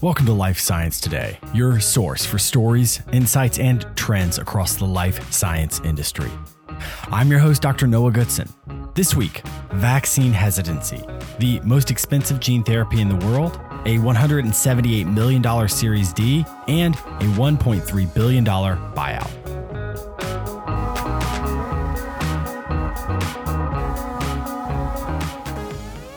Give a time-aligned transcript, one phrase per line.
[0.00, 5.32] Welcome to Life Science Today, your source for stories, insights, and trends across the life
[5.32, 6.30] science industry.
[7.10, 7.88] I'm your host, Dr.
[7.88, 8.48] Noah Goodson.
[8.94, 11.02] This week, vaccine hesitancy,
[11.40, 17.28] the most expensive gene therapy in the world, a $178 million Series D, and a
[17.34, 19.47] $1.3 billion buyout.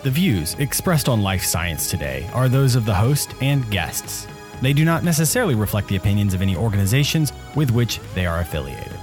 [0.04, 4.28] The views expressed on Life Science today are those of the host and guests.
[4.60, 8.98] They do not necessarily reflect the opinions of any organizations with which they are affiliated.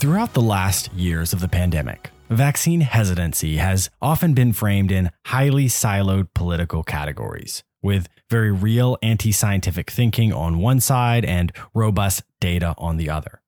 [0.00, 5.66] Throughout the last years of the pandemic, vaccine hesitancy has often been framed in highly
[5.66, 12.74] siloed political categories, with very real anti scientific thinking on one side and robust data
[12.78, 13.42] on the other.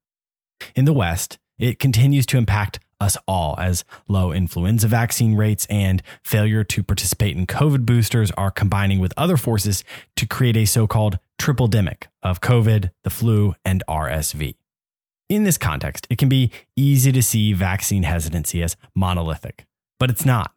[0.76, 6.02] In the West, it continues to impact us all as low influenza vaccine rates and
[6.22, 9.84] failure to participate in COVID boosters are combining with other forces
[10.16, 14.54] to create a so called triple demic of COVID, the flu, and RSV.
[15.28, 19.66] In this context, it can be easy to see vaccine hesitancy as monolithic,
[19.98, 20.52] but it's not.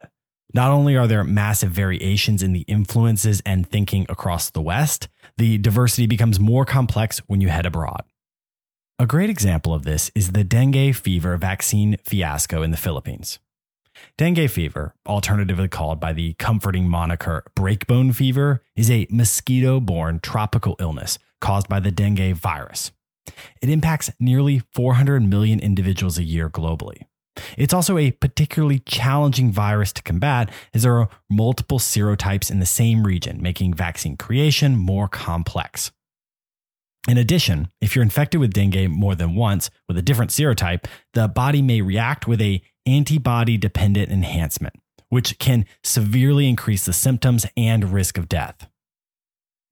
[0.54, 5.58] Not only are there massive variations in the influences and thinking across the West, the
[5.58, 8.04] diversity becomes more complex when you head abroad.
[9.00, 13.38] A great example of this is the dengue fever vaccine fiasco in the Philippines.
[14.18, 20.76] Dengue fever, alternatively called by the comforting moniker breakbone fever, is a mosquito borne tropical
[20.80, 22.92] illness caused by the dengue virus.
[23.62, 27.04] It impacts nearly 400 million individuals a year globally.
[27.56, 32.66] It's also a particularly challenging virus to combat as there are multiple serotypes in the
[32.66, 35.92] same region, making vaccine creation more complex.
[37.08, 41.30] In addition, if you're infected with dengue more than once with a different serotype, the
[41.30, 44.76] body may react with a antibody dependent enhancement,
[45.08, 48.68] which can severely increase the symptoms and risk of death.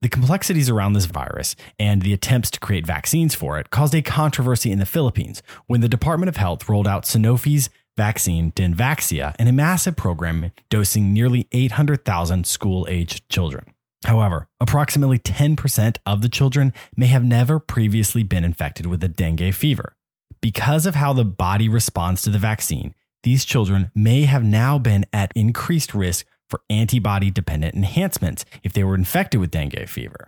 [0.01, 4.01] The complexities around this virus and the attempts to create vaccines for it caused a
[4.01, 9.47] controversy in the Philippines when the Department of Health rolled out Sanofi's vaccine Dengvaxia in
[9.47, 13.74] a massive program dosing nearly 800,000 school aged children.
[14.05, 19.53] However, approximately 10% of the children may have never previously been infected with the dengue
[19.53, 19.95] fever.
[20.41, 22.93] Because of how the body responds to the vaccine,
[23.23, 28.83] these children may have now been at increased risk for antibody dependent enhancements if they
[28.83, 30.27] were infected with dengue fever.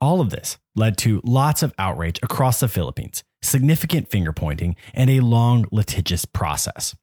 [0.00, 5.08] All of this led to lots of outrage across the Philippines, significant finger pointing, and
[5.08, 6.96] a long litigious process.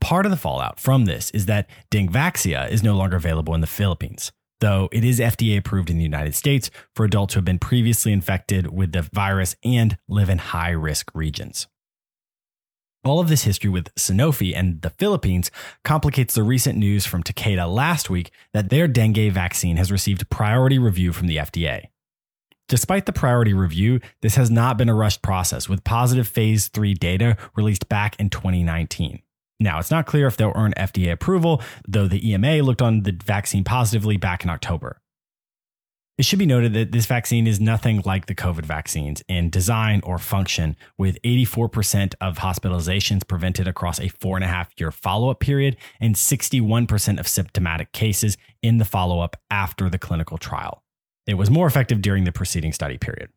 [0.00, 3.68] Part of the fallout from this is that Dengvaxia is no longer available in the
[3.68, 7.58] Philippines though it is FDA approved in the United States for adults who have been
[7.58, 11.66] previously infected with the virus and live in high risk regions.
[13.04, 15.50] All of this history with Sanofi and the Philippines
[15.84, 20.78] complicates the recent news from Takeda last week that their dengue vaccine has received priority
[20.78, 21.86] review from the FDA.
[22.68, 26.92] Despite the priority review, this has not been a rushed process, with positive phase 3
[26.92, 29.22] data released back in 2019.
[29.60, 33.12] Now, it's not clear if they'll earn FDA approval, though the EMA looked on the
[33.12, 35.00] vaccine positively back in October.
[36.16, 40.00] It should be noted that this vaccine is nothing like the COVID vaccines in design
[40.02, 45.30] or function, with 84% of hospitalizations prevented across a four and a half year follow
[45.30, 50.82] up period and 61% of symptomatic cases in the follow up after the clinical trial.
[51.28, 53.30] It was more effective during the preceding study period.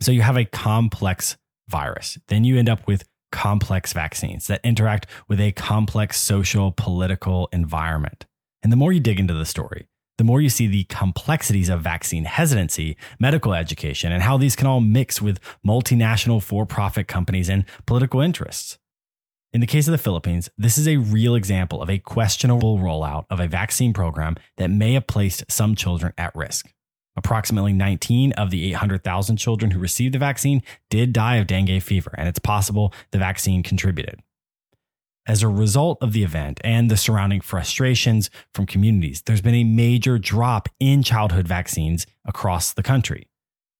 [0.00, 1.36] So you have a complex
[1.68, 2.18] virus.
[2.28, 8.26] Then you end up with complex vaccines that interact with a complex social political environment.
[8.62, 11.80] And the more you dig into the story, the more you see the complexities of
[11.80, 17.48] vaccine hesitancy, medical education, and how these can all mix with multinational for profit companies
[17.48, 18.78] and political interests.
[19.52, 23.24] In the case of the Philippines, this is a real example of a questionable rollout
[23.30, 26.72] of a vaccine program that may have placed some children at risk.
[27.16, 32.12] Approximately 19 of the 800,000 children who received the vaccine did die of dengue fever,
[32.18, 34.20] and it's possible the vaccine contributed.
[35.26, 39.64] As a result of the event and the surrounding frustrations from communities, there's been a
[39.64, 43.28] major drop in childhood vaccines across the country.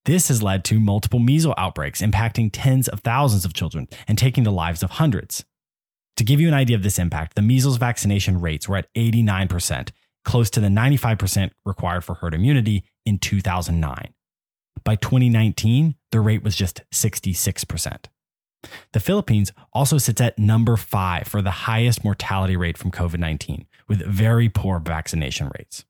[0.07, 4.45] This has led to multiple measles outbreaks impacting tens of thousands of children and taking
[4.45, 5.45] the lives of hundreds.
[6.17, 9.91] To give you an idea of this impact, the measles vaccination rates were at 89%,
[10.25, 14.15] close to the 95% required for herd immunity in 2009.
[14.85, 18.07] By 2019, the rate was just 66%.
[18.93, 23.67] The Philippines also sits at number five for the highest mortality rate from COVID 19,
[23.89, 25.85] with very poor vaccination rates.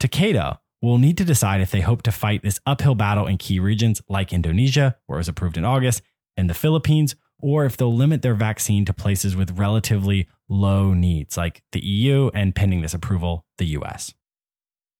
[0.00, 3.58] Takeda will need to decide if they hope to fight this uphill battle in key
[3.58, 6.02] regions like Indonesia, where it was approved in August,
[6.36, 11.36] and the Philippines, or if they'll limit their vaccine to places with relatively low needs
[11.36, 14.12] like the EU and pending this approval, the US.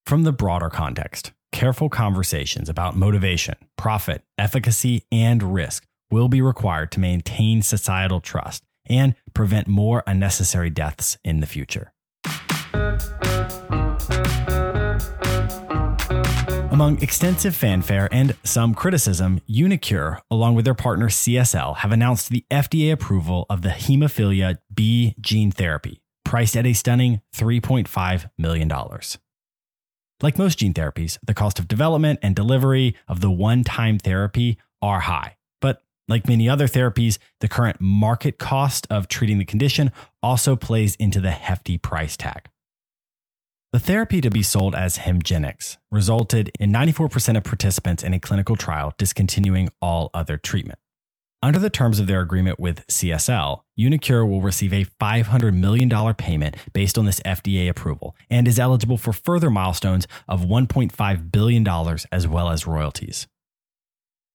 [0.06, 6.92] From the broader context, careful conversations about motivation, profit, efficacy, and risk will be required
[6.92, 11.94] to maintain societal trust and prevent more unnecessary deaths in the future.
[16.70, 22.44] Among extensive fanfare and some criticism, uniQure, along with their partner CSL, have announced the
[22.50, 28.70] FDA approval of the hemophilia B gene therapy, priced at a stunning $3.5 million.
[30.22, 34.58] Like most gene therapies, the cost of development and delivery of the one time therapy
[34.80, 35.36] are high.
[35.60, 40.94] But like many other therapies, the current market cost of treating the condition also plays
[40.96, 42.48] into the hefty price tag.
[43.72, 48.54] The therapy to be sold as Hemgenix resulted in 94% of participants in a clinical
[48.54, 50.78] trial discontinuing all other treatment.
[51.44, 56.56] Under the terms of their agreement with CSL, uniQure will receive a $500 million payment
[56.72, 61.68] based on this FDA approval and is eligible for further milestones of $1.5 billion
[62.10, 63.26] as well as royalties.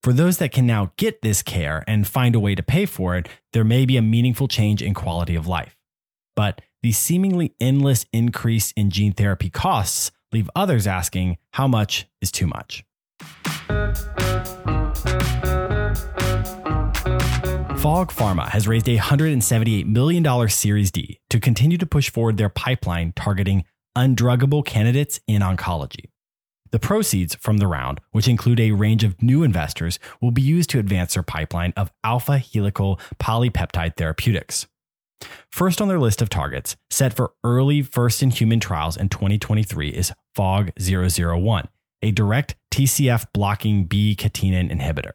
[0.03, 3.15] For those that can now get this care and find a way to pay for
[3.15, 5.75] it, there may be a meaningful change in quality of life.
[6.35, 12.31] But the seemingly endless increase in gene therapy costs leave others asking how much is
[12.31, 12.85] too much.
[17.79, 22.49] Fog Pharma has raised a $178 million Series D to continue to push forward their
[22.49, 23.63] pipeline targeting
[23.97, 26.09] undruggable candidates in oncology.
[26.71, 30.69] The proceeds from the round, which include a range of new investors, will be used
[30.71, 34.67] to advance their pipeline of alpha helical polypeptide therapeutics.
[35.49, 39.87] First on their list of targets, set for early first in human trials in 2023,
[39.87, 41.69] is FOG 001,
[42.01, 45.13] a direct TCF blocking B catenin inhibitor.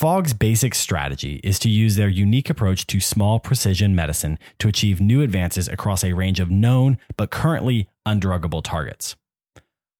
[0.00, 4.98] FOG's basic strategy is to use their unique approach to small precision medicine to achieve
[4.98, 9.14] new advances across a range of known but currently undruggable targets.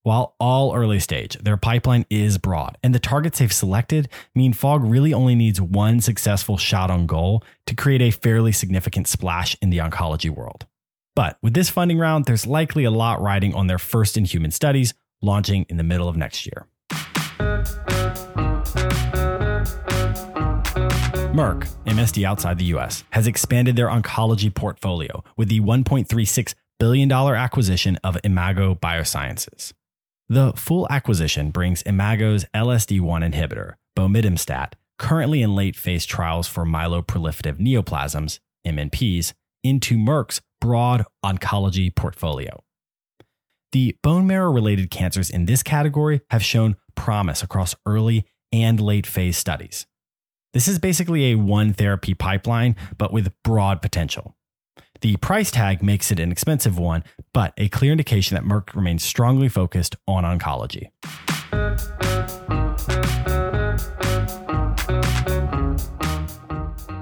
[0.02, 4.82] While all early stage, their pipeline is broad, and the targets they've selected mean Fog
[4.82, 9.68] really only needs one successful shot on goal to create a fairly significant splash in
[9.68, 10.64] the oncology world.
[11.14, 14.50] But with this funding round, there's likely a lot riding on their first in human
[14.50, 16.66] studies launching in the middle of next year.
[21.40, 27.96] Merck, MSD outside the US, has expanded their oncology portfolio with the $1.36 billion acquisition
[28.04, 29.72] of Imago Biosciences.
[30.28, 37.56] The full acquisition brings Imago's LSD1 inhibitor, bomedemstat, currently in late phase trials for myeloproliferative
[37.56, 39.32] neoplasms, MNPs,
[39.64, 42.62] into Merck's broad oncology portfolio.
[43.72, 49.06] The bone marrow related cancers in this category have shown promise across early and late
[49.06, 49.86] phase studies.
[50.52, 54.34] This is basically a one therapy pipeline, but with broad potential.
[55.00, 59.04] The price tag makes it an expensive one, but a clear indication that Merck remains
[59.04, 60.88] strongly focused on oncology.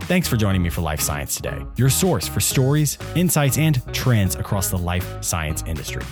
[0.02, 4.36] Thanks for joining me for Life Science Today, your source for stories, insights, and trends
[4.36, 6.04] across the life science industry.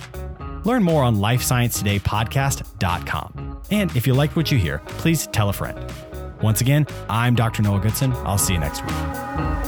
[0.64, 3.60] Learn more on lifesciencetodaypodcast.com.
[3.70, 5.78] And if you liked what you hear, please tell a friend.
[6.42, 7.62] Once again, I'm Dr.
[7.62, 8.12] Noah Goodson.
[8.24, 9.65] I'll see you next week.